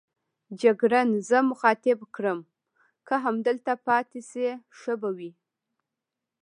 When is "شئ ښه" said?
4.29-4.93